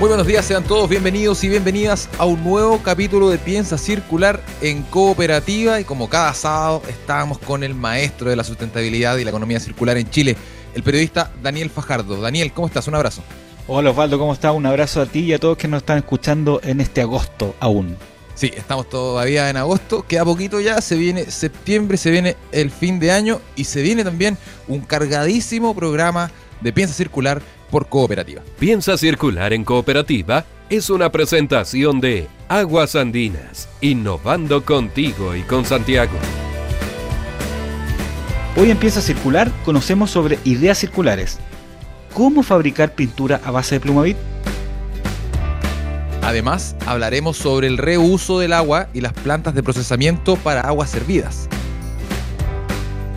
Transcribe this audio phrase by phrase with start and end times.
[0.00, 4.42] Muy buenos días, sean todos bienvenidos y bienvenidas a un nuevo capítulo de Piensa Circular
[4.60, 5.80] en Cooperativa.
[5.80, 9.96] Y como cada sábado, estamos con el maestro de la sustentabilidad y la economía circular
[9.96, 10.36] en Chile,
[10.74, 12.20] el periodista Daniel Fajardo.
[12.20, 12.88] Daniel, ¿cómo estás?
[12.88, 13.22] Un abrazo.
[13.68, 14.52] Hola Osvaldo, ¿cómo estás?
[14.52, 17.96] Un abrazo a ti y a todos que nos están escuchando en este agosto aún.
[18.34, 22.98] Sí, estamos todavía en agosto, queda poquito ya, se viene septiembre, se viene el fin
[22.98, 27.40] de año y se viene también un cargadísimo programa de Piensa Circular
[27.74, 28.40] por Cooperativa.
[28.60, 36.12] Piensa Circular en Cooperativa es una presentación de Aguas Andinas, innovando contigo y con Santiago.
[38.56, 41.40] Hoy en Piensa Circular conocemos sobre ideas circulares.
[42.12, 44.16] ¿Cómo fabricar pintura a base de plumavit?
[46.22, 51.48] Además, hablaremos sobre el reuso del agua y las plantas de procesamiento para aguas servidas.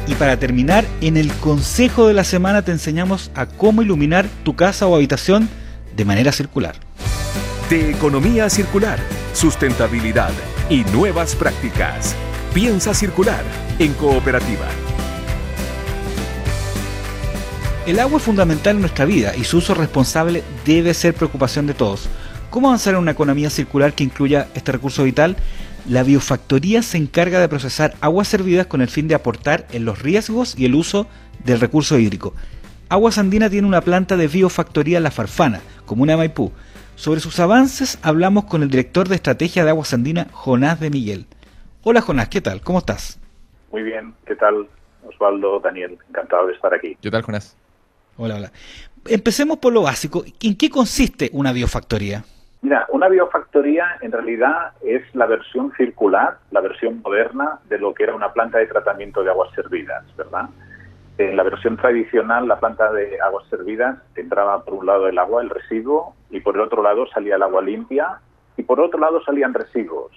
[0.07, 4.55] Y para terminar, en el consejo de la semana te enseñamos a cómo iluminar tu
[4.55, 5.49] casa o habitación
[5.95, 6.75] de manera circular.
[7.69, 8.99] De economía circular,
[9.33, 10.31] sustentabilidad
[10.69, 12.15] y nuevas prácticas.
[12.53, 13.43] Piensa circular
[13.79, 14.67] en cooperativa.
[17.85, 21.73] El agua es fundamental en nuestra vida y su uso responsable debe ser preocupación de
[21.73, 22.07] todos.
[22.49, 25.35] ¿Cómo avanzar en una economía circular que incluya este recurso vital?
[25.87, 30.01] La biofactoría se encarga de procesar aguas servidas con el fin de aportar en los
[30.01, 31.07] riesgos y el uso
[31.45, 32.33] del recurso hídrico.
[32.89, 36.51] Aguas Andina tiene una planta de biofactoría La Farfana, comuna de Maipú.
[36.95, 41.25] Sobre sus avances hablamos con el director de estrategia de Aguas Andina, Jonás de Miguel.
[41.83, 42.59] Hola Jonás, ¿qué tal?
[42.59, 43.17] ¿Cómo estás?
[43.71, 44.67] Muy bien, ¿qué tal?
[45.05, 46.97] Osvaldo, Daniel, encantado de estar aquí.
[47.01, 47.55] ¿Qué tal, Jonás?
[48.17, 48.51] Hola, hola.
[49.05, 50.25] Empecemos por lo básico.
[50.41, 52.25] ¿En qué consiste una biofactoría?
[52.61, 58.03] Mira, una biofactoría en realidad es la versión circular, la versión moderna de lo que
[58.03, 60.49] era una planta de tratamiento de aguas servidas, ¿verdad?
[61.19, 65.41] En la versión tradicional, la planta de aguas servidas entraba por un lado el agua,
[65.41, 68.19] el residuo, y por el otro lado salía el agua limpia,
[68.57, 70.11] y por otro lado salían residuos.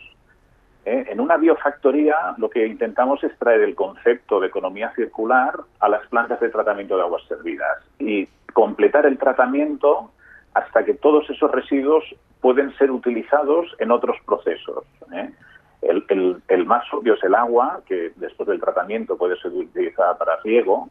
[0.86, 1.06] ¿Eh?
[1.10, 6.06] En una biofactoría lo que intentamos es traer el concepto de economía circular a las
[6.08, 10.10] plantas de tratamiento de aguas servidas y completar el tratamiento
[10.54, 12.02] hasta que todos esos residuos
[12.40, 14.84] pueden ser utilizados en otros procesos.
[15.12, 15.30] ¿eh?
[15.82, 20.88] El, más obvio es el agua, que después del tratamiento puede ser utilizada para riego,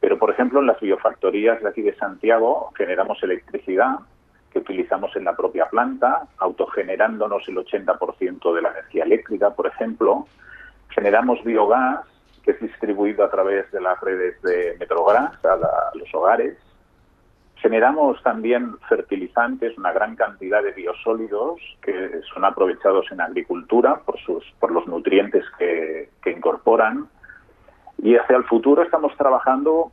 [0.00, 3.98] pero por ejemplo en las biofactorías de aquí de Santiago generamos electricidad
[4.50, 10.26] que utilizamos en la propia planta, autogenerándonos el 80% de la energía eléctrica, por ejemplo.
[10.90, 12.00] Generamos biogás,
[12.42, 15.56] que es distribuido a través de las redes de Metrogas a
[15.94, 16.58] los hogares
[17.62, 24.44] Generamos también fertilizantes, una gran cantidad de biosólidos que son aprovechados en agricultura por, sus,
[24.58, 27.08] por los nutrientes que, incorporan.
[28.02, 29.92] Y hacia el futuro estamos trabajando,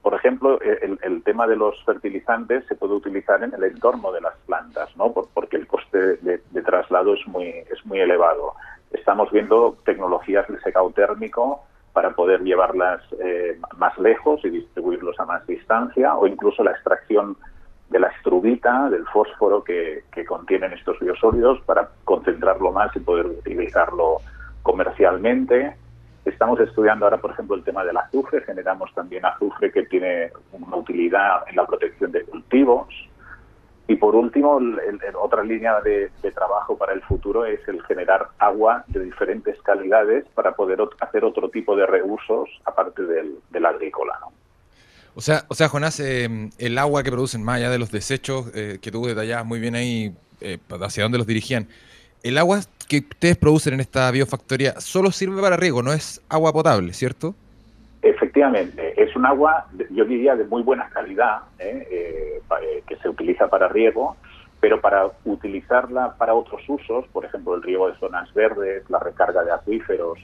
[0.00, 4.36] por ejemplo, el, tema de los fertilizantes se puede utilizar en el entorno de las
[4.46, 5.12] plantas, ¿no?
[5.12, 8.54] porque el coste de, de traslado es muy, es muy elevado.
[8.92, 15.26] Estamos viendo tecnologías de secado térmico para poder llevarlas eh, más lejos y distribuirlos a
[15.26, 17.36] más distancia, o incluso la extracción
[17.90, 24.18] de la estrubita, del fósforo que, contienen estos biosólidos para concentrarlo más y poder utilizarlo
[24.62, 25.76] comercialmente.
[26.24, 28.42] Estamos estudiando ahora, por ejemplo, el tema del azufre.
[28.42, 32.88] Generamos también azufre que tiene una utilidad en la protección de cultivos.
[33.90, 34.60] Y por último,
[35.18, 40.54] otra línea de, trabajo para el futuro es el generar agua de diferentes calidades para
[40.54, 44.18] poder hacer otro tipo de reusos aparte del, agrícola.
[44.20, 44.30] ¿no?
[45.14, 48.50] O sea, o sea Jonás, eh, el agua que producen, más allá de los desechos
[48.54, 51.66] eh, que tú detallabas muy bien ahí, eh, hacia dónde los dirigían,
[52.22, 56.52] el agua que ustedes producen en esta biofactoría solo sirve para riego, no es agua
[56.52, 57.34] potable, ¿cierto?
[58.08, 61.86] Efectivamente, es un agua, yo diría, de muy buena calidad, ¿eh?
[61.90, 64.16] Eh, eh, que se utiliza para riego,
[64.60, 69.44] pero para utilizarla para otros usos, por ejemplo, el riego de zonas verdes, la recarga
[69.44, 70.18] de acuíferos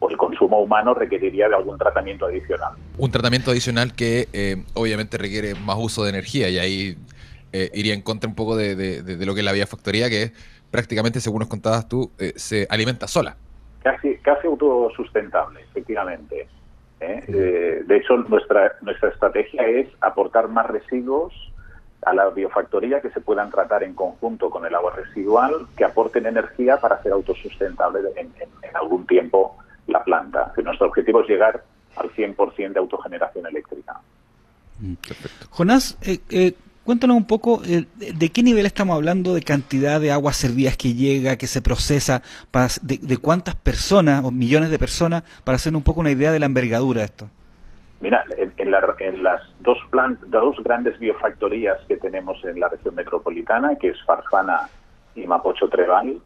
[0.00, 2.74] o el consumo humano requeriría de algún tratamiento adicional.
[2.98, 4.28] Un tratamiento adicional que
[4.74, 6.96] obviamente requiere más uso de energía y ahí
[7.74, 10.32] iría en contra un poco de, de, lo que es la vía factoría, que
[10.70, 13.36] prácticamente, según nos contabas tú, se alimenta sola.
[13.82, 16.48] Casi, casi autosustentable, efectivamente.
[17.00, 17.24] ¿Eh?
[17.28, 21.32] Eh, de hecho, nuestra, nuestra estrategia es aportar más residuos
[22.02, 26.26] a la biofactoría que se puedan tratar en conjunto con el agua residual, que aporten
[26.26, 28.32] energía para hacer autosustentable en,
[28.74, 30.52] algún tiempo la planta.
[30.62, 31.62] nuestro objetivo es llegar
[31.96, 34.00] al 100% de autogeneración eléctrica.
[34.78, 34.94] Mm.
[35.50, 36.54] Jonás, eh, eh,
[36.90, 40.92] cuéntanos un poco eh, de qué nivel estamos hablando de cantidad de aguas servidas que
[40.92, 42.20] llega, que se procesa,
[42.82, 46.46] de, cuántas personas o millones de personas, para hacer un poco una idea de la
[46.46, 47.28] envergadura de esto.
[48.00, 48.24] Mira,
[48.56, 49.78] en, las dos,
[50.26, 54.68] dos grandes biofactorías que tenemos en la región metropolitana, que es Farfana
[55.14, 56.20] y Mapocho Trebal,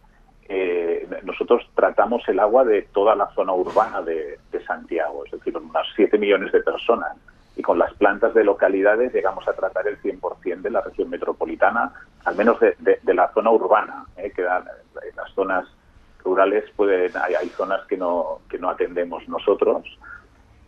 [0.49, 5.87] eh, nosotros tratamos el agua de toda la zona urbana de, Santiago, es decir, unas
[5.95, 7.19] 7 millones de personas.
[7.57, 11.93] Y con las plantas de localidades llegamos a tratar el 100% de la región metropolitana,
[12.25, 15.67] al menos de, la zona urbana, eh, que en las zonas
[16.25, 19.85] rurales pueden, hay, zonas que no, que no atendemos nosotros,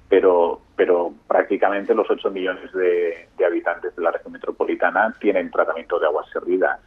[0.09, 5.99] pero, pero prácticamente los 8 millones de, de habitantes de la región metropolitana tienen tratamiento
[5.99, 6.79] de aguas servidas.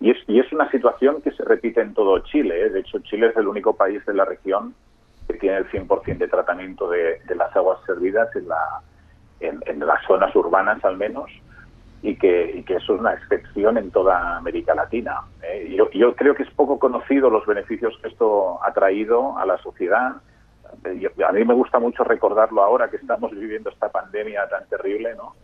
[0.00, 2.66] Y es, y es una situación que se repite en todo Chile.
[2.66, 2.70] ¿eh?
[2.70, 4.74] De hecho, Chile es el único país de la región
[5.26, 8.80] que tiene el 100% de tratamiento de, las aguas servidas en, la,
[9.48, 11.30] en, las zonas urbanas al menos
[12.02, 15.20] y que, que eso es una excepción en toda América Latina.
[15.42, 15.74] ¿eh?
[15.76, 19.56] Yo, yo, creo que es poco conocido los beneficios que esto ha traído a la
[19.58, 20.16] sociedad.
[20.16, 25.34] a mí me gusta mucho recordarlo ahora que estamos viviendo esta pandemia tan terrible, ¿no?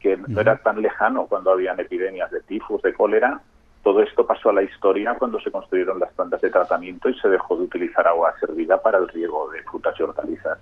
[0.00, 3.40] que no era tan lejano cuando habían epidemias de tifus, de cólera,
[3.82, 7.28] todo esto pasó a la historia cuando se construyeron las plantas de tratamiento y se
[7.28, 10.58] dejó de utilizar agua servida para el riego de frutas y hortalizas.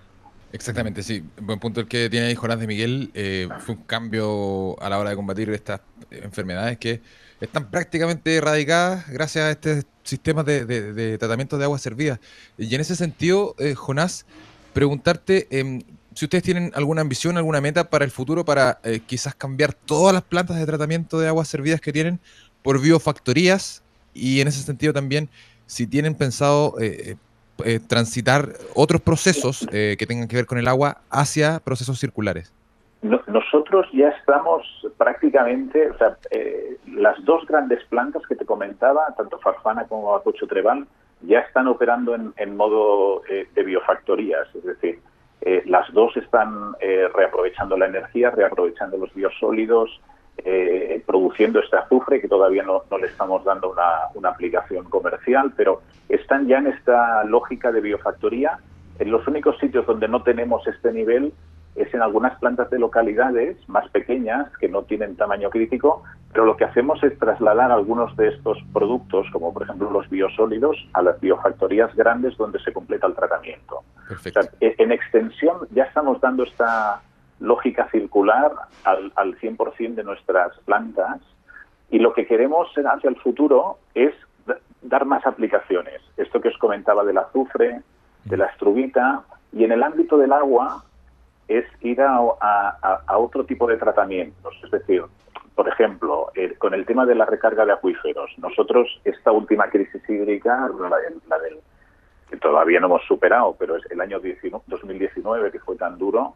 [0.52, 1.22] Exactamente, sí.
[1.40, 3.10] Buen punto el que tiene ahí Jonás de Miguel.
[3.14, 5.80] Eh, fue un cambio a la hora de combatir estas
[6.10, 7.02] enfermedades que
[7.40, 12.18] están prácticamente erradicadas gracias a este sistema de, tratamiento de agua servida.
[12.56, 14.24] Y en ese sentido, eh, Jonás,
[14.72, 15.82] preguntarte em,
[16.14, 20.14] si ustedes tienen alguna ambición, alguna meta para el futuro para eh, quizás cambiar todas
[20.14, 22.20] las plantas de tratamiento de aguas servidas que tienen
[22.62, 23.82] por biofactorías
[24.14, 25.28] y en ese sentido también
[25.66, 26.74] si tienen pensado
[27.64, 31.98] eh, eh, transitar otros procesos eh, que tengan que ver con el agua hacia procesos
[31.98, 32.52] circulares.
[33.02, 34.62] nosotros ya estamos
[34.96, 36.16] prácticamente, o sea,
[36.86, 40.86] las dos grandes plantas que te comentaba, tanto Farfana como Apocho Treval,
[41.22, 45.00] ya están operando en, en modo de biofactorías, es decir,
[45.66, 46.74] las dos están
[47.14, 50.00] reaprovechando la energía, reaprovechando los biosólidos,
[50.44, 56.46] eh, produciendo este azufre que todavía no, le estamos dando una, aplicación comercial, pero están
[56.46, 58.58] ya en esta lógica de biofactoría.
[58.98, 61.32] En los únicos sitios donde no tenemos este nivel
[61.74, 66.02] es en algunas plantas de localidades más pequeñas que no tienen tamaño crítico,
[66.32, 70.76] pero lo que hacemos es trasladar algunos de estos productos, como por ejemplo los biosólidos,
[70.92, 73.82] a las biofactorías grandes donde se completa el tratamiento.
[74.60, 77.02] en extensión ya estamos dando esta
[77.40, 78.52] lógica circular
[78.84, 81.20] al, al 100% de nuestras plantas
[81.90, 84.14] y lo que queremos hacia el futuro es
[84.82, 86.00] dar más aplicaciones.
[86.16, 87.82] Esto que os comentaba del azufre,
[88.24, 90.84] de la estrubita y en el ámbito del agua
[91.48, 92.22] es ir a,
[93.16, 94.54] otro tipo de tratamientos.
[94.62, 95.02] Es decir,
[95.54, 100.70] por ejemplo, con el tema de la recarga de acuíferos, nosotros esta última crisis hídrica,
[100.78, 101.58] la, del,
[102.28, 106.34] que todavía no hemos superado, pero es el año 2019 que fue tan duro,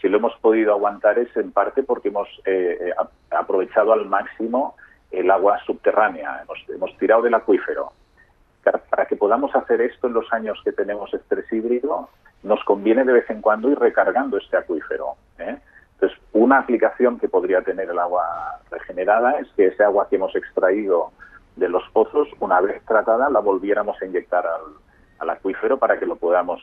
[0.00, 2.92] si lo hemos podido aguantar es en parte porque hemos eh, eh,
[3.30, 4.76] aprovechado al máximo
[5.10, 7.92] el agua subterránea, hemos, tirado del acuífero.
[8.90, 12.10] Para que podamos hacer esto en los años que tenemos estrés híbrido,
[12.42, 15.14] nos conviene de vez en cuando ir recargando este acuífero.
[15.38, 15.56] ¿eh?
[15.94, 20.36] Entonces, una aplicación que podría tener el agua regenerada es que ese agua que hemos
[20.36, 21.10] extraído
[21.56, 24.74] de los pozos, una vez tratada, la volviéramos a inyectar al,
[25.18, 26.60] al acuífero para que lo podamos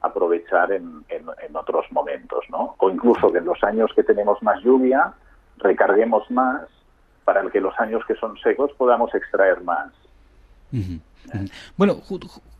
[0.00, 2.74] aprovechar en, en, otros momentos, ¿no?
[2.78, 5.12] O incluso que en los años que tenemos más lluvia
[5.58, 6.62] recarguemos más
[7.24, 9.92] para que los años que son secos podamos extraer más.
[11.76, 12.00] Bueno,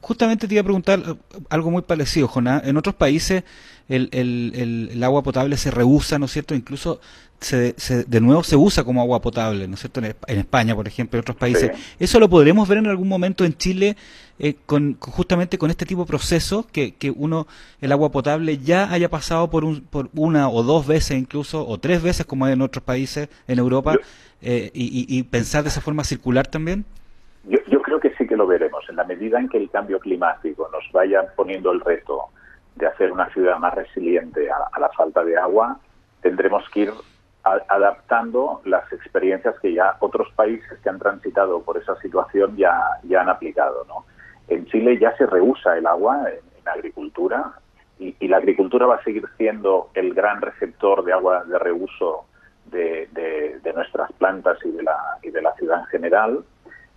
[0.01, 2.63] justamente te iba a preguntar eh, algo muy parecido, Jonás.
[2.65, 3.45] En otros países
[3.89, 6.55] el, el, el, agua potable se reusa, ¿no es cierto?
[6.55, 7.01] Incluso
[7.41, 7.75] se,
[8.07, 10.01] de nuevo se usa como agua potable, ¿no es cierto?
[10.01, 11.71] En, España, por ejemplo, en otros países.
[11.99, 13.97] ¿Eso lo podremos ver en algún momento en Chile
[14.39, 16.67] eh, con, justamente con este tipo de procesos?
[16.67, 17.47] Que, que uno,
[17.81, 21.79] el agua potable ya haya pasado por, un, por una o dos veces incluso, o
[21.79, 23.97] tres veces como en otros países en Europa,
[24.43, 26.85] eh, y, y, pensar de esa forma circular también?
[28.37, 28.85] Lo veremos.
[28.89, 32.27] En la medida en que el cambio climático nos vaya poniendo el reto
[32.75, 35.79] de hacer una ciudad más resiliente a, la falta de agua,
[36.21, 36.93] tendremos que ir
[37.43, 43.23] adaptando las experiencias que ya otros países que han transitado por esa situación ya, ya
[43.23, 43.85] han aplicado.
[43.89, 44.05] ¿no?
[44.49, 47.53] En Chile ya se rehúsa el agua en, agricultura
[47.99, 52.27] y, la agricultura va a seguir siendo el gran receptor de agua de reuso
[52.65, 56.45] de, de, nuestras plantas y de, la, y de la ciudad en general.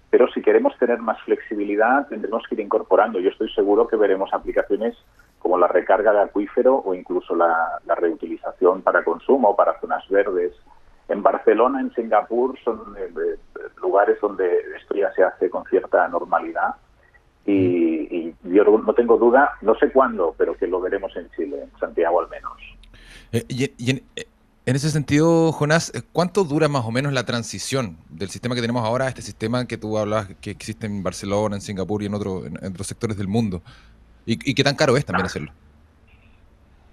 [0.10, 3.20] Pero si queremos tener más flexibilidad, tendremos que ir incorporando.
[3.20, 4.96] Yo estoy seguro que veremos aplicaciones
[5.38, 10.54] como la recarga de acuífero o incluso la, reutilización para consumo, para zonas verdes.
[11.08, 14.46] En Barcelona, en Singapur, son eh, eh, lugares donde
[14.78, 16.76] esto ya se hace con cierta normalidad.
[17.46, 21.80] Y, yo no tengo duda, no sé cuándo, pero que lo veremos en Chile, en
[21.80, 22.54] Santiago al menos.
[23.32, 24.02] Eh, y, en,
[24.70, 28.86] en, ese sentido, Jonás, ¿cuánto dura más o menos la transición del sistema que tenemos
[28.86, 32.14] ahora a este sistema que tú hablas que existe en Barcelona, en Singapur y en,
[32.14, 33.62] otro, en otros sectores del mundo?
[34.26, 35.52] ¿Y, qué tan caro es también hacerlo?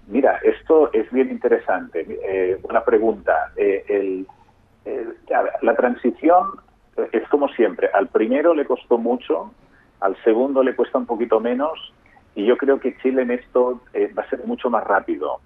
[0.07, 2.05] Mira, esto es bien interesante.
[2.27, 3.51] Eh, una pregunta.
[3.55, 4.25] Eh,
[5.61, 6.47] la transición
[7.11, 7.89] es como siempre.
[7.93, 9.51] Al primero le costó mucho,
[9.99, 11.93] al segundo le cuesta un poquito menos
[12.37, 15.41] y yo creo que Chile en esto eh, va a ser mucho más rápido.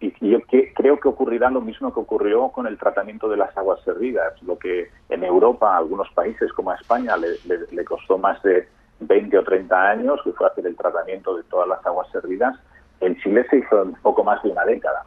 [0.00, 0.38] y, yo
[0.74, 4.40] creo que ocurrirá lo mismo que ocurrió con el tratamiento de las aguas servidas.
[4.42, 8.68] Lo que en Europa, a algunos países como a España, le costó más de
[9.00, 12.56] 20 o 30 años, que fue hacer el tratamiento de todas las aguas servidas,
[13.00, 15.04] en Chile se hizo en poco más de una década.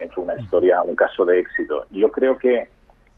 [0.00, 1.86] Es una historia, un caso de éxito.
[1.90, 2.68] Yo creo que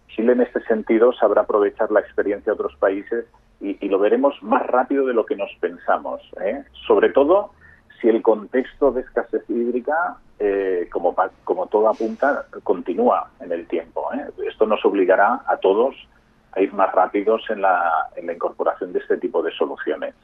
[0.09, 3.25] Chile en este sentido sabrá aprovechar la experiencia de otros países
[3.61, 6.20] y, lo veremos más rápido de lo que nos pensamos.
[6.40, 6.64] ¿eh?
[6.87, 7.52] Sobre todo
[8.00, 14.12] si el contexto de escasez hídrica, eh, como, como todo apunta, continúa en el tiempo.
[14.12, 14.26] ¿eh?
[14.49, 15.94] Esto nos obligará a todos
[16.52, 20.14] a ir más rápidos en la, en la incorporación de este tipo de soluciones.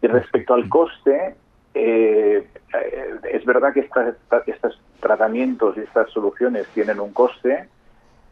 [0.00, 1.34] Y respecto al coste,
[1.74, 2.46] eh,
[3.30, 3.88] es verdad que
[4.46, 7.68] estos tratamientos y estas soluciones tienen un coste,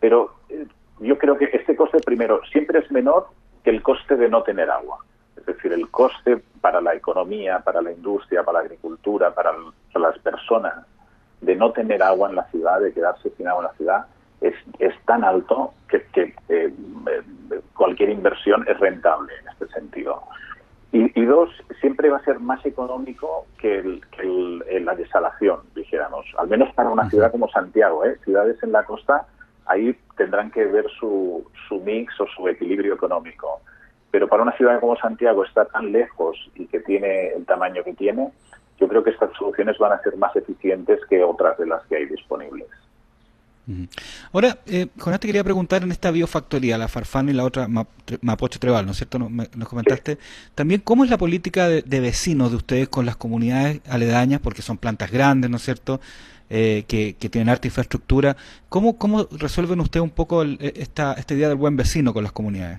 [0.00, 0.66] pero eh,
[1.00, 3.28] yo creo que este coste, primero, siempre es menor
[3.66, 4.99] que el coste de no tener agua.
[5.37, 9.50] Es decir, el coste para la economía, para la industria, para la agricultura, para,
[9.94, 10.87] las personas
[11.40, 14.06] de no tener agua en la ciudad, de quedarse sin agua en la ciudad,
[14.40, 16.73] es, es tan alto que, eh,
[17.75, 20.23] cualquier inversión es rentable en este sentido.
[20.92, 24.00] Y, dos, siempre va a ser más económico que,
[24.80, 28.04] la desalación, dijéramos, al menos para una ciudad como Santiago.
[28.04, 28.16] ¿eh?
[28.25, 29.26] Ciudades en la costa,
[29.66, 33.61] ahí tendrán que ver su, su mix o su equilibrio económico.
[34.11, 37.94] Pero para una ciudad como Santiago está tan lejos y que tiene el tamaño que
[37.94, 38.30] tiene,
[38.78, 41.96] yo creo que estas soluciones van a ser más eficientes que otras de las que
[41.96, 42.68] hay disponibles.
[44.32, 47.66] Ahora, eh, Jonás, te quería preguntar en esta biofactoría, la Farfán y la otra
[48.20, 49.18] Mapocho Trebal, ¿no es cierto?
[49.18, 50.18] Nos, comentaste
[50.54, 54.78] también cómo es la política de, vecinos de ustedes con las comunidades aledañas, porque son
[54.78, 56.00] plantas grandes, ¿no es cierto?
[56.49, 58.37] Eh, que, tienen alta infraestructura.
[58.69, 62.79] ¿Cómo, ¿Cómo resuelven ustedes un poco esta, este día del buen vecino con las comunidades?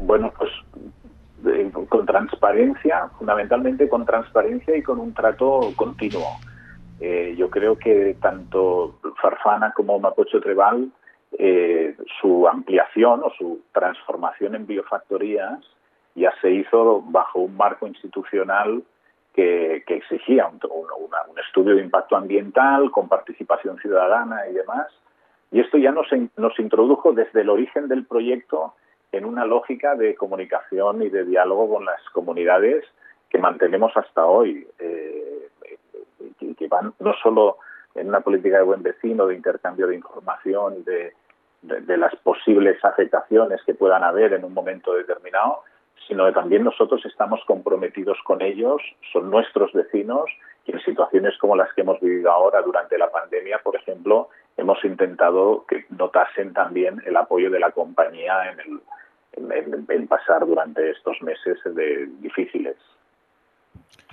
[0.00, 0.50] Bueno, pues
[1.88, 6.38] con transparencia, fundamentalmente con transparencia y con un trato continuo.
[7.00, 10.90] Eh, yo creo que tanto Farfana como Mapocho Trebal,
[11.38, 15.58] eh, su ampliación o su transformación en biofactorías
[16.14, 18.82] ya se hizo bajo un marco institucional
[19.34, 20.60] que, exigía un,
[21.46, 24.88] estudio de impacto ambiental con participación ciudadana y demás.
[25.50, 28.74] Y esto ya nos, nos introdujo desde el origen del proyecto
[29.12, 32.84] en una lógica de comunicación y de diálogo con las comunidades
[33.28, 34.66] que mantenemos hasta hoy.
[34.78, 35.48] Eh,
[36.56, 37.58] que, van no solo
[37.94, 41.12] en una política de buen vecino, de intercambio de información, de,
[41.62, 45.62] de, las posibles afectaciones que puedan haber en un momento determinado,
[46.06, 48.82] sino que también nosotros estamos comprometidos con ellos,
[49.12, 50.30] son nuestros vecinos
[50.66, 54.82] y en situaciones como las que hemos vivido ahora durante la pandemia, por ejemplo, hemos
[54.84, 58.80] intentado que notasen también el apoyo de la compañía en el
[59.36, 62.76] en, pasar durante estos meses de difíciles.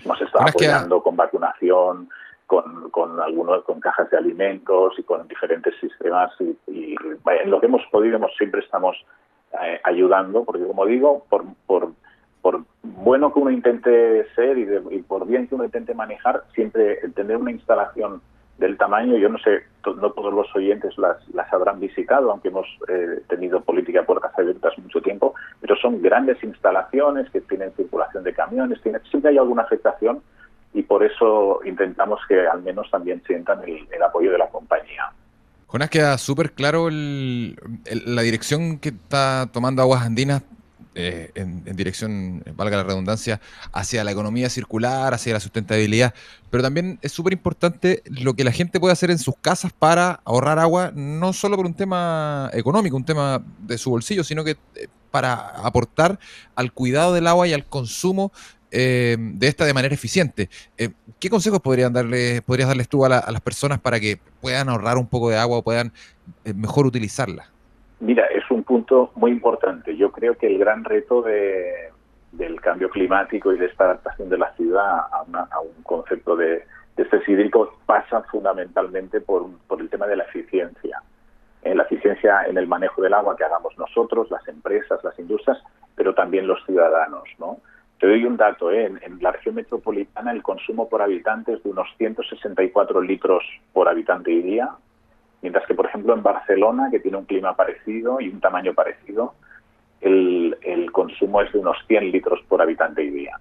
[0.04, 2.10] Hemos estado apoyando con vacunación,
[2.48, 6.32] con, con algunos con cajas de alimentos y con diferentes sistemas
[6.68, 8.98] y, en lo que hemos podido hemos, siempre estamos
[9.54, 11.94] eh, ayudando porque como digo por, por,
[12.42, 16.98] por bueno que uno intente ser y, y, por bien que uno intente manejar siempre
[17.16, 18.22] tener una instalación
[18.62, 22.68] del tamaño, yo no sé, no todos los oyentes las, las habrán visitado, aunque hemos
[22.88, 28.34] eh, tenido política puertas abiertas mucho tiempo, pero son grandes instalaciones que tienen circulación de
[28.34, 30.22] camiones, tiene, siempre hay alguna afectación
[30.74, 35.12] y por eso intentamos que al menos también sientan el, apoyo de la compañía.
[35.72, 40.44] Jonas, queda súper claro la dirección que está tomando Aguas Andinas
[40.94, 43.40] eh, en, dirección, valga la redundancia,
[43.72, 46.14] hacia la economía circular, hacia la sustentabilidad,
[46.50, 50.20] pero también es súper importante lo que la gente puede hacer en sus casas para
[50.26, 54.58] ahorrar agua, no solo por un tema económico, un tema de su bolsillo, sino que
[54.76, 55.36] eh, para
[55.66, 56.20] aportar
[56.56, 58.34] al cuidado del agua y al consumo
[58.72, 60.50] eh, de esta de manera eficiente.
[61.20, 65.08] ¿Qué consejos podrían darle, podrías darles tú a, las personas para que puedan ahorrar un
[65.08, 65.92] poco de agua o puedan
[66.56, 67.46] mejor utilizarla?
[68.00, 69.96] Mira, es un punto muy importante.
[69.96, 74.52] Yo creo que el gran reto del cambio climático y de esta adaptación de la
[74.56, 76.64] ciudad a, un concepto de,
[76.98, 81.02] de estrés hídrico pasa fundamentalmente por, por el tema de la eficiencia.
[81.64, 85.60] Eh, la eficiencia en el manejo del agua que hagamos nosotros, las empresas, las industrias,
[85.96, 87.24] pero también los ciudadanos.
[87.38, 87.60] ¿no?
[88.02, 88.92] Te doy un dato, ¿eh?
[89.00, 93.44] en, la región metropolitana el consumo por habitante es de unos 164 litros
[93.74, 94.70] por habitante y día,
[95.44, 99.36] mientras que, por ejemplo, en Barcelona, que tiene un clima parecido y un tamaño parecido,
[100.02, 100.58] el,
[100.92, 103.40] consumo es de unos 100 litros por habitante y día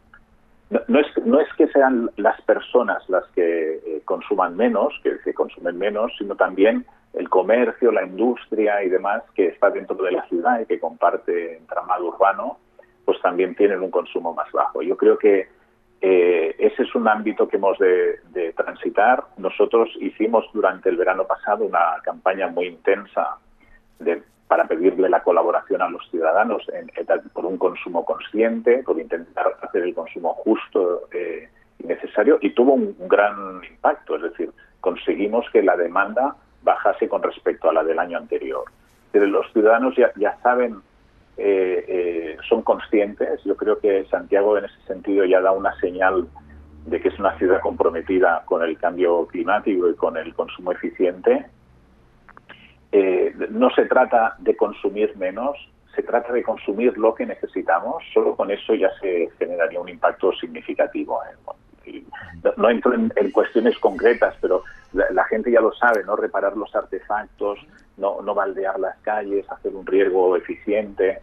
[0.89, 6.13] no, es, que sean las personas las que eh, consuman menos, que, se consumen menos,
[6.17, 10.67] sino también el comercio, la industria y demás que está dentro de la ciudad y
[10.67, 12.59] que comparte entramado urbano,
[13.05, 14.83] pues también tienen un consumo más bajo.
[14.83, 15.49] Yo creo que
[16.01, 19.25] eh, ese es un ámbito que hemos de, transitar.
[19.37, 23.39] Nosotros hicimos durante el verano pasado una campaña muy intensa
[23.99, 26.67] de para pedirle la colaboración a los ciudadanos
[27.33, 32.73] por un consumo consciente, por intentar hacer el consumo justo eh, y necesario, y tuvo
[32.73, 38.01] un, gran impacto, es decir, conseguimos que la demanda bajase con respecto a la del
[38.01, 38.65] año anterior.
[39.13, 40.83] Pero los ciudadanos ya saben,
[41.43, 46.29] eh, eh, son conscientes, yo creo que Santiago en ese sentido ya da una señal
[46.87, 51.47] de que es una ciudad comprometida con el cambio climático y con el consumo eficiente
[52.93, 55.57] eh, no se trata de consumir menos,
[55.95, 60.33] se trata de consumir lo que necesitamos, solo con eso ya se generaría un impacto
[60.33, 61.21] significativo.
[61.25, 62.05] ¿eh?
[62.57, 66.17] No, entro en, cuestiones concretas, pero la, gente ya lo sabe, ¿no?
[66.17, 67.59] Reparar los artefactos,
[67.97, 71.21] no, no baldear las calles, hacer un riego eficiente.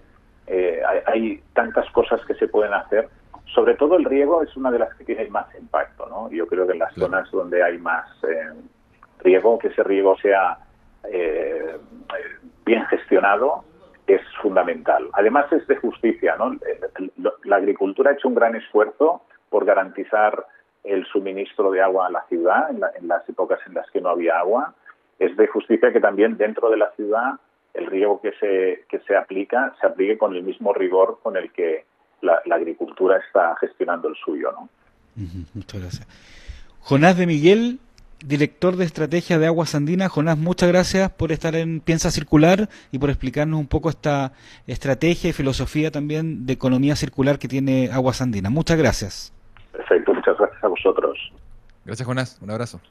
[0.48, 3.10] Eh, hay, tantas cosas que se pueden hacer.
[3.54, 6.30] Sobre todo el riego es una de las que tiene más impacto, ¿no?
[6.30, 8.06] Yo creo que en las zonas donde hay más
[9.20, 10.58] riego, que ese riego sea
[11.12, 11.78] eh,
[12.66, 13.64] bien gestionado
[14.06, 15.10] es fundamental.
[15.14, 16.58] Además es de justicia, ¿no?
[17.44, 20.46] La agricultura ha hecho un gran esfuerzo por garantizar
[20.84, 24.40] el suministro de agua a la ciudad en, las épocas en las que no había
[24.40, 24.74] agua.
[25.20, 27.34] Es de justicia que también dentro de la ciudad
[27.78, 31.52] el riego que se, que se aplica se aplique con el mismo rigor con el
[31.52, 31.86] que
[32.22, 34.70] la, agricultura está gestionando el suyo, ¿no?
[35.54, 36.08] muchas gracias.
[36.82, 37.80] Jonás de Miguel
[38.26, 40.12] director de estrategia de Aguas Andinas.
[40.12, 44.32] Jonás, muchas gracias por estar en Piensa Circular y por explicarnos un poco esta
[44.66, 48.52] estrategia y filosofía también de economía circular que tiene Aguas Andinas.
[48.52, 49.34] Muchas gracias.
[49.72, 51.18] Perfecto, muchas gracias a vosotros.
[51.86, 52.40] Gracias, Jonás.
[52.42, 52.82] Un abrazo.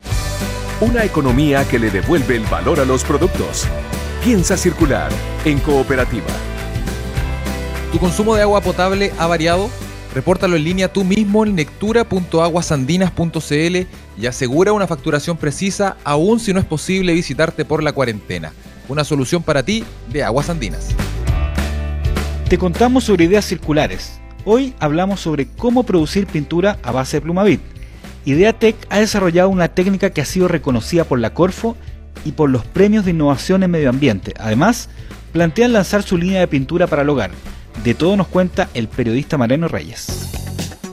[0.80, 3.68] Una economía que le devuelve el valor a los productos.
[4.26, 5.12] Piensa Circular
[5.44, 6.26] en cooperativa.
[7.92, 9.70] ¿Tu consumo de agua potable ha variado?
[10.16, 13.86] Repórtalo en línea tú mismo en lectura.aguasandinas.cl
[14.20, 18.52] y asegura una facturación precisa aun si no es posible visitarte por la cuarentena.
[18.88, 20.88] Una solución para ti de Aguas Andinas.
[22.48, 24.18] Te contamos sobre ideas circulares.
[24.44, 27.60] Hoy hablamos sobre cómo producir pintura a base de plumavit.
[28.24, 31.76] Ideatec ha desarrollado una técnica que ha sido reconocida por la Corfo
[32.24, 34.34] y por los premios de innovación en medio ambiente.
[34.38, 34.88] Además,
[35.32, 37.30] plantean lanzar su línea de pintura para el hogar
[37.84, 40.45] de todo nos cuenta el periodista Mariano Reyes.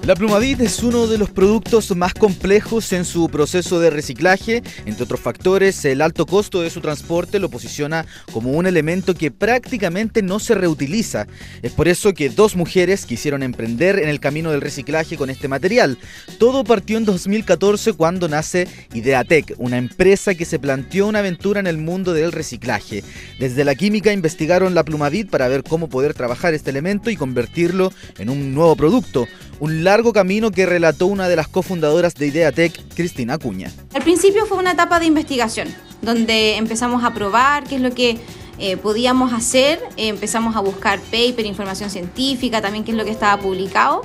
[0.06, 4.62] La Plumavit es uno de los productos más complejos en su proceso de reciclaje.
[4.86, 9.32] Entre otros factores, el alto costo de su transporte lo posiciona como un elemento que
[9.32, 11.26] prácticamente no se reutiliza.
[11.62, 15.48] Es por eso que dos mujeres quisieron emprender en el camino del reciclaje con este
[15.48, 15.98] material.
[16.38, 21.68] Todo partió en 2014 cuando nace Ideatec, una empresa que se planteó una aventura en
[21.68, 23.06] el mundo del reciclaje.
[23.40, 27.94] Desde la química investigaron la Plumavit para ver cómo poder trabajar este elemento y convertirlo
[28.18, 29.30] en un nuevo producto.
[29.64, 33.72] Un largo camino que relató una de las cofundadoras de Ideatec, Cristina Acuña.
[33.94, 38.18] Al principio fue una etapa de investigación, donde empezamos a probar qué es lo que
[38.60, 43.12] eh, podíamos hacer, eh, empezamos a buscar paper, información científica, también qué es lo que
[43.12, 44.02] estaba publicado.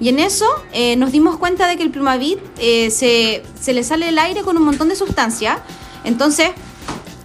[0.00, 4.08] Y en eso eh, nos dimos cuenta de que el plumavit se, se le sale
[4.08, 5.58] el aire con un montón de sustancias.
[6.04, 6.52] Entonces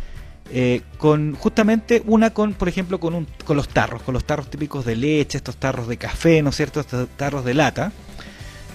[0.52, 4.48] eh, con justamente una con, por ejemplo, con, un, con los tarros, con los tarros
[4.50, 6.78] típicos de leche, estos tarros de café, ¿no es cierto?
[6.78, 7.90] Estos tarros de lata.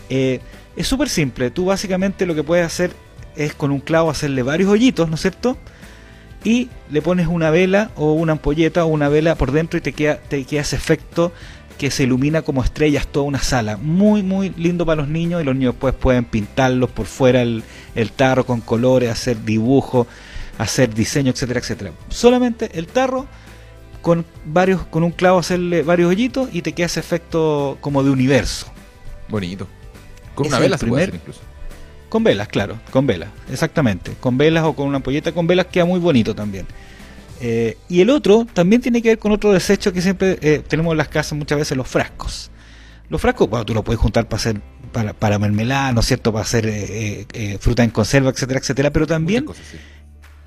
[0.10, 0.42] es
[0.82, 1.52] súper simple.
[1.52, 2.92] Tú básicamente lo que puedes hacer
[3.38, 5.58] es con un clavo hacerle varios hoyitos, ¿no es cierto?
[6.46, 9.92] Y le pones una vela o una ampolleta o una vela por dentro y te
[9.92, 11.34] queda, te queda ese efecto
[11.80, 13.78] que se ilumina como estrellas toda una sala.
[13.78, 17.64] Muy, muy lindo para los niños y los niños pues pueden pintarlos por fuera el,
[18.16, 20.08] tarro con colores, hacer dibujo,
[20.60, 21.92] hacer diseño, etcétera, etcétera.
[22.10, 23.26] Solamente el tarro
[24.04, 28.12] con varios, con un clavo hacerle varios hoyitos y te queda ese efecto como de
[28.12, 28.68] universo.
[29.28, 29.68] Bonito.
[30.36, 31.42] Con una vela se puede hacer incluso.
[32.10, 34.14] Con velas, claro, con velas, exactamente.
[34.20, 36.66] Con velas o con una ampolleta con velas queda muy bonito también.
[37.42, 40.92] Eh, y el otro también tiene que ver con otro desecho que siempre eh, tenemos
[40.92, 42.52] en las casas muchas veces, los frascos.
[43.10, 46.32] Los frascos, bueno, tú los puedes juntar para hacer para, para mermelada, ¿no es cierto?
[46.32, 48.92] Para hacer eh, fruta en conserva, etcétera, etcétera.
[48.92, 49.82] Pero también muchas cosas,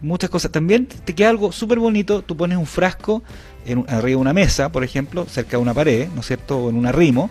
[0.01, 0.51] muchas cosas.
[0.51, 2.23] También te queda algo súper bonito.
[2.23, 3.23] Tú pones un frasco
[3.67, 6.59] en, arriba de una mesa, por ejemplo, cerca de una pared, ¿no es cierto?
[6.59, 7.31] O en un arrimo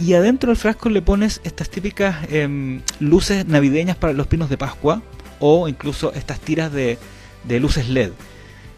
[0.00, 4.58] y adentro del frasco le pones estas típicas em, luces navideñas para los pinos de
[4.58, 5.02] Pascua
[5.38, 6.98] o incluso estas tiras de,
[7.48, 8.12] luces LED.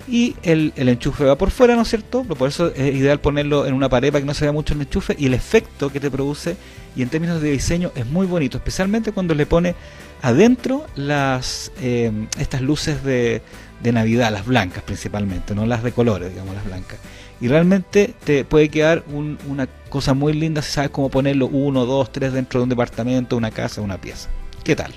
[0.08, 2.22] Y el, enchufe va por fuera, ¿no es cierto?
[2.22, 4.80] Por eso es ideal ponerlo en una pared para que no se vea mucho el
[4.80, 5.16] enchufe.
[5.18, 6.56] Y el efecto que te produce,
[6.94, 8.58] y en términos de diseño, es muy bonito.
[8.58, 9.74] Especialmente cuando le pone
[10.22, 13.42] adentro las em, estas luces de,
[13.82, 16.98] de Navidad, las blancas principalmente, no las de colores, digamos, las blancas
[17.40, 22.10] y realmente te puede quedar una cosa muy linda si sabes cómo ponerlo uno, dos,
[22.10, 24.28] tres dentro de un departamento, una casa, una pieza.
[24.64, 24.92] ¿Qué tal?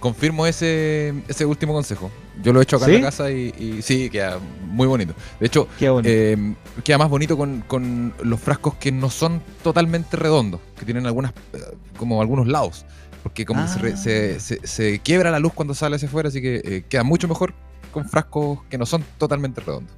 [0.00, 2.10] Confirmo ese, ese último consejo.
[2.42, 5.12] Yo lo he hecho acá en la casa y, sí, queda muy bonito.
[5.40, 6.54] De hecho, eh,
[6.84, 11.58] queda más bonito con, los frascos que no son totalmente redondos, que tienen algunas eh,
[11.96, 12.86] como algunos lados.
[13.22, 14.38] Porque como se, ah.
[14.38, 17.52] se, quiebra la luz cuando sale hacia afuera, así que eh, queda mucho mejor
[17.92, 19.92] con frascos que no son totalmente redondos.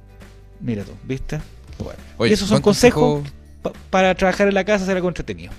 [0.59, 1.39] Mira tú, ¿viste?
[2.19, 3.23] Y esos son consejos
[3.89, 5.51] para trabajar en la casa, será algo entretenido.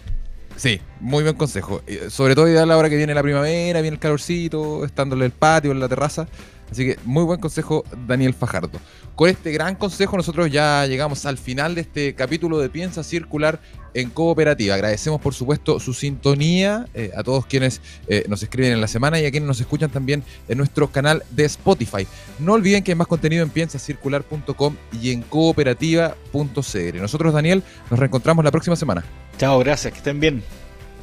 [0.57, 1.83] Sí, muy buen consejo.
[2.09, 5.31] Sobre todo a la hora que viene la primavera, viene el calorcito, estando en el
[5.31, 6.27] patio, en la terraza.
[6.73, 8.81] Así que muy buen consejo, Daniel Fajardo.
[9.15, 13.61] Con este gran consejo nosotros ya llegamos al final de este capítulo de Piensa Circular
[13.93, 14.75] en Cooperativa.
[14.75, 19.21] Agradecemos por supuesto su sintonía eh, a todos quienes eh, nos escriben en la semana
[19.21, 22.07] y a quienes nos escuchan también en nuestro canal de Spotify.
[22.39, 26.95] No olviden que hay más contenido en piensacircular.com y en cooperativa.cr.
[26.95, 29.05] Nosotros, Daniel, nos reencontramos la próxima semana.
[29.39, 30.43] Chao, gracias, que estén bien.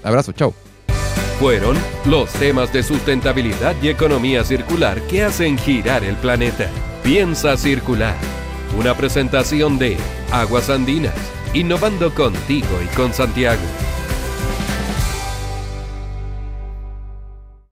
[0.03, 0.53] Abrazo, chao
[1.39, 6.69] fueron los temas de sustentabilidad y economía circular que hacen girar el planeta.
[7.01, 8.15] Piensa circular.
[8.77, 9.97] Una presentación de
[10.31, 11.15] Aguas Andinas,
[11.53, 13.61] innovando contigo y con Santiago.